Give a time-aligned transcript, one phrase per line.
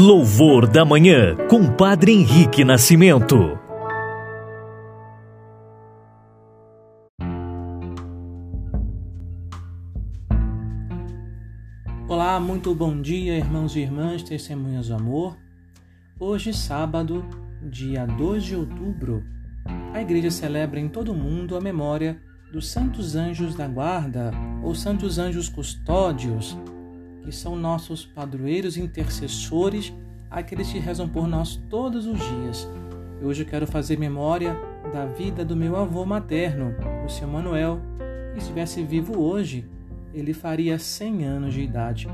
[0.00, 3.58] Louvor da Manhã, com Padre Henrique Nascimento.
[12.06, 15.36] Olá, muito bom dia, irmãos e irmãs, testemunhas do amor.
[16.20, 17.28] Hoje, sábado,
[17.60, 19.24] dia 2 de outubro,
[19.92, 22.22] a igreja celebra em todo o mundo a memória
[22.52, 24.30] dos santos anjos da guarda
[24.62, 26.56] ou santos anjos custódios
[27.28, 29.92] que são nossos padroeiros intercessores,
[30.30, 32.66] aqueles que rezam por nós todos os dias.
[33.20, 34.56] E hoje eu quero fazer memória
[34.94, 36.74] da vida do meu avô materno,
[37.04, 37.82] o seu Manuel,
[38.32, 39.68] que estivesse vivo hoje,
[40.14, 42.08] ele faria 100 anos de idade.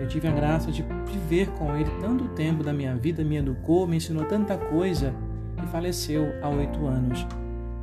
[0.00, 3.88] Eu tive a graça de viver com ele tanto tempo da minha vida, me educou,
[3.88, 5.12] me ensinou tanta coisa
[5.64, 7.26] e faleceu há oito anos.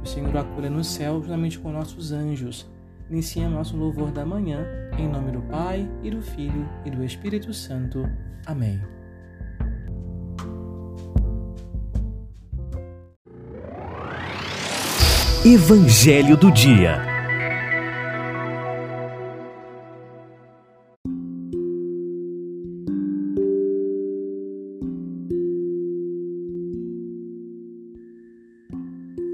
[0.01, 2.65] O Senhor acolha no céu juntamente com nossos anjos.
[3.11, 4.65] Iniciamos nosso louvor da manhã,
[4.97, 8.09] em nome do Pai, e do Filho, e do Espírito Santo.
[8.45, 8.79] Amém.
[15.43, 17.10] Evangelho do Dia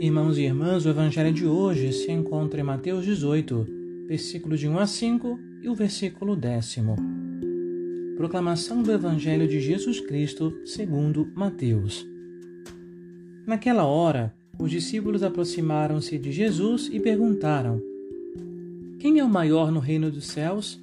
[0.08, 3.68] Irmãos e irmãs, o Evangelho de hoje se encontra em Mateus 18,
[4.08, 6.96] versículos de 1 a 5 e o versículo décimo.
[8.16, 12.08] Proclamação do Evangelho de Jesus Cristo segundo Mateus.
[13.46, 17.82] Naquela hora, os discípulos aproximaram-se de Jesus e perguntaram:
[19.00, 20.82] Quem é o maior no reino dos céus?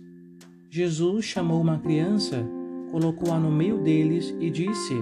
[0.68, 2.46] Jesus chamou uma criança,
[2.90, 4.92] colocou-a no meio deles e disse: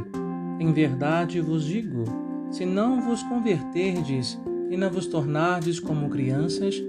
[0.61, 2.05] Em verdade vos digo,
[2.53, 4.39] se não vos converterdes
[4.71, 6.81] e não vos tornardes como crianças,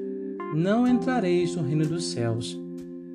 [0.53, 2.59] não entrareis no reino dos céus.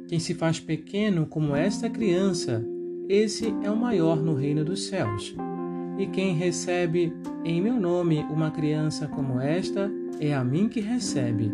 [0.09, 2.65] Quem se faz pequeno como esta criança,
[3.07, 5.37] esse é o maior no reino dos céus.
[5.99, 7.13] E quem recebe
[7.45, 11.53] em meu nome uma criança como esta, é a mim que recebe.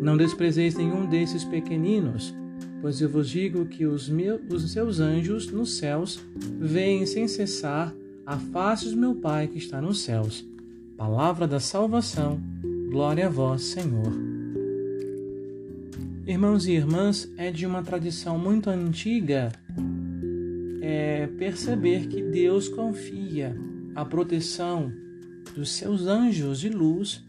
[0.00, 2.32] Não desprezeis nenhum desses pequeninos,
[2.80, 6.20] pois eu vos digo que os, meus, os seus anjos nos céus
[6.60, 7.92] veem sem cessar
[8.26, 10.44] a face do meu Pai que está nos céus.
[10.96, 12.40] Palavra da salvação,
[12.90, 14.12] glória a vós, Senhor.
[16.26, 19.50] Irmãos e irmãs, é de uma tradição muito antiga
[20.80, 23.56] é, perceber que Deus confia
[23.94, 24.92] a proteção
[25.54, 27.24] dos seus anjos de luz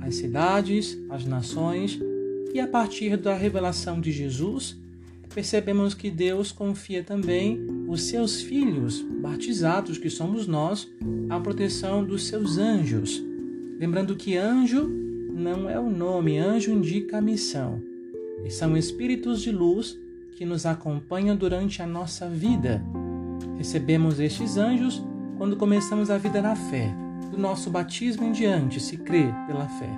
[0.00, 1.98] às cidades, às nações,
[2.52, 4.78] e a partir da revelação de Jesus,
[5.32, 10.90] percebemos que Deus confia também os seus filhos, batizados, que somos nós,
[11.28, 13.22] à proteção dos seus anjos.
[13.78, 14.88] Lembrando que anjo
[15.32, 17.82] não é o nome, anjo indica a missão.
[18.44, 19.98] E são espíritos de luz
[20.36, 22.84] que nos acompanham durante a nossa vida.
[23.56, 25.02] Recebemos estes anjos
[25.36, 26.94] quando começamos a vida na fé,
[27.30, 29.90] do nosso batismo em diante, se crê pela fé.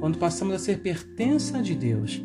[0.00, 2.22] Quando passamos a ser pertença de Deus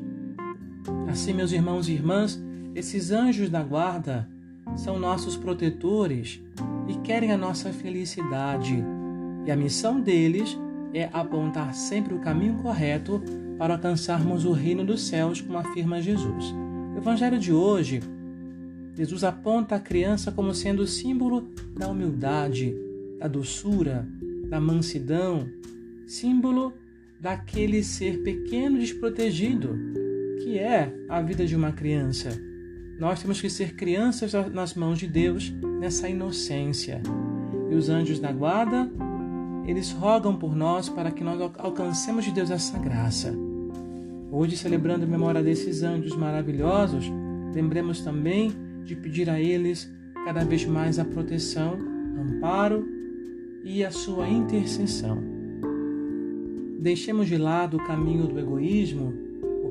[1.08, 2.42] Assim, meus irmãos e irmãs,
[2.76, 4.28] esses anjos da guarda
[4.76, 6.42] são nossos protetores
[6.88, 8.84] e querem a nossa felicidade.
[9.46, 10.58] E a missão deles
[10.94, 13.22] é apontar sempre o caminho correto
[13.58, 16.54] para alcançarmos o reino dos céus, como afirma Jesus.
[16.94, 18.02] O evangelho de hoje,
[18.96, 22.76] Jesus aponta a criança como sendo símbolo da humildade,
[23.20, 24.08] da doçura,
[24.50, 25.48] da mansidão,
[26.08, 26.74] símbolo
[27.20, 30.03] daquele ser pequeno desprotegido
[30.44, 32.30] que é a vida de uma criança.
[33.00, 37.02] Nós temos que ser crianças nas mãos de Deus, nessa inocência.
[37.72, 38.92] E os anjos da guarda,
[39.66, 43.34] eles rogam por nós para que nós alcancemos de Deus essa graça.
[44.32, 47.10] Hoje, celebrando a memória desses anjos maravilhosos,
[47.56, 48.52] lembremos também
[48.84, 49.90] de pedir a eles
[50.26, 51.78] cada vez mais a proteção,
[52.20, 52.86] amparo
[53.64, 55.24] e a sua intercessão.
[56.80, 59.23] Deixemos de lado o caminho do egoísmo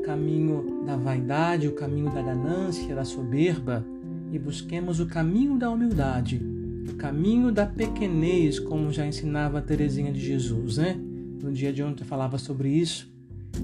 [0.03, 3.85] caminho da vaidade, o caminho da ganância, da soberba
[4.31, 6.41] e busquemos o caminho da humildade,
[6.91, 10.99] o caminho da pequenez, como já ensinava Teresinha de Jesus, né?
[11.43, 13.11] No dia de ontem falava sobre isso.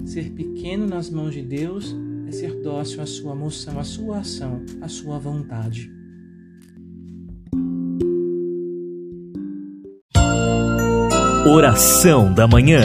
[0.05, 1.95] Ser pequeno nas mãos de Deus
[2.27, 5.91] é ser dócil à sua moção, à sua ação, à sua vontade.
[11.47, 12.81] Oração da manhã.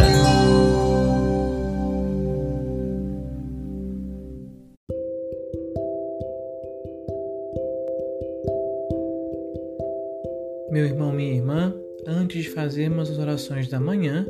[12.06, 14.26] Antes de fazermos as orações da manhã,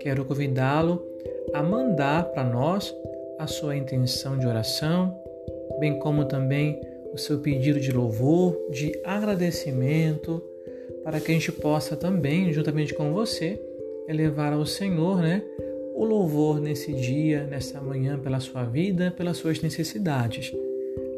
[0.00, 1.04] quero convidá-lo
[1.52, 2.94] a mandar para nós
[3.38, 5.14] a sua intenção de oração,
[5.78, 6.80] bem como também
[7.12, 10.42] o seu pedido de louvor, de agradecimento,
[11.02, 13.60] para que a gente possa também, juntamente com você,
[14.08, 15.42] elevar ao Senhor, né,
[15.94, 20.52] o louvor nesse dia, nessa manhã, pela sua vida, pelas suas necessidades.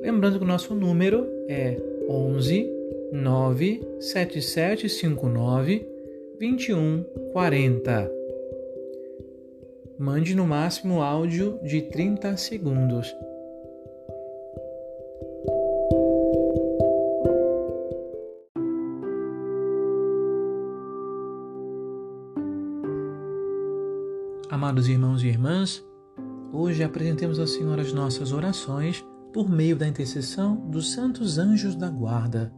[0.02, 2.76] Lembrando que o nosso número é 11
[3.12, 5.96] 97759
[6.38, 8.11] 2140.
[9.99, 13.17] Mande no máximo áudio de 30 segundos.
[24.50, 25.83] Amados irmãos e irmãs,
[26.53, 29.03] hoje apresentemos ao Senhor as nossas orações
[29.33, 32.53] por meio da intercessão dos santos anjos da guarda.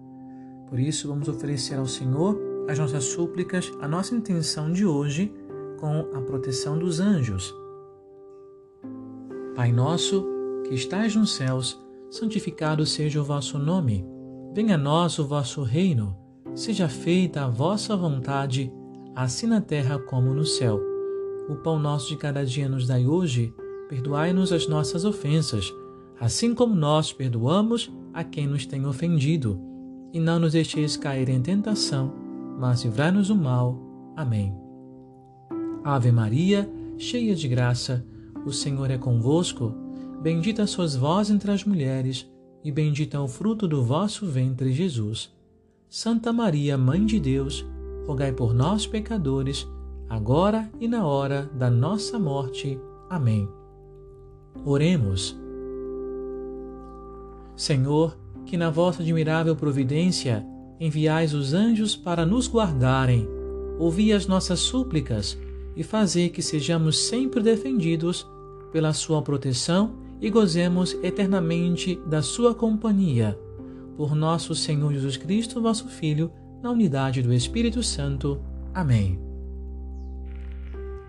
[0.69, 5.32] Por isso, vamos oferecer ao Senhor as nossas súplicas, a nossa intenção de hoje
[5.80, 7.54] com a proteção dos anjos.
[9.56, 10.24] Pai nosso,
[10.64, 11.80] que estais nos céus,
[12.10, 14.06] santificado seja o vosso nome.
[14.54, 16.16] Venha a nós o vosso reino.
[16.54, 18.72] Seja feita a vossa vontade,
[19.14, 20.80] assim na terra como no céu.
[21.48, 23.54] O pão nosso de cada dia nos dai hoje.
[23.88, 25.72] Perdoai-nos as nossas ofensas
[26.20, 29.60] assim como nós perdoamos a quem nos tem ofendido.
[30.12, 32.12] E não nos deixeis cair em tentação,
[32.58, 33.78] mas livrai-nos do mal.
[34.16, 34.55] Amém.
[35.84, 36.69] Ave Maria,
[36.99, 38.05] cheia de graça,
[38.44, 39.72] o Senhor é convosco.
[40.20, 42.28] Bendita sois vós entre as mulheres,
[42.64, 45.32] e bendito é o fruto do vosso ventre, Jesus.
[45.88, 47.64] Santa Maria, Mãe de Deus,
[48.06, 49.66] rogai por nós, pecadores,
[50.08, 52.78] agora e na hora da nossa morte.
[53.08, 53.49] Amém.
[54.64, 55.38] Oremos.
[57.54, 60.44] Senhor, que na vossa admirável providência
[60.80, 63.28] enviais os anjos para nos guardarem,
[63.78, 65.38] ouvi as nossas súplicas
[65.76, 68.26] e fazei que sejamos sempre defendidos
[68.72, 73.38] pela sua proteção e gozemos eternamente da sua companhia.
[73.96, 76.30] Por nosso Senhor Jesus Cristo, vosso Filho,
[76.62, 78.40] na unidade do Espírito Santo.
[78.75, 79.19] Amém.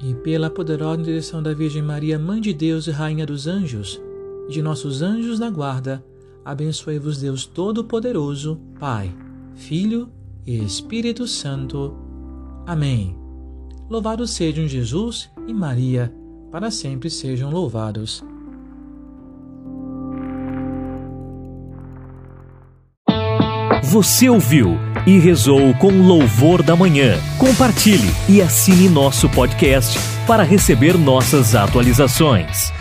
[0.01, 4.01] E pela poderosa direção da Virgem Maria, Mãe de Deus e Rainha dos Anjos,
[4.47, 6.03] e de nossos anjos da guarda,
[6.45, 9.13] abençoe-vos Deus Todo-Poderoso, Pai,
[9.59, 10.09] Filho
[10.47, 11.93] e Espírito Santo.
[12.65, 13.15] Amém.
[13.89, 16.13] Louvados sejam Jesus e Maria,
[16.49, 18.23] para sempre sejam louvados.
[23.83, 27.17] Você ouviu e rezou com louvor da manhã.
[27.37, 32.71] Compartilhe e assine nosso podcast para receber nossas atualizações.